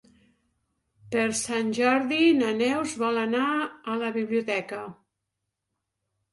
[1.15, 4.85] Per Sant Jordi na Neus vol anar a la biblioteca.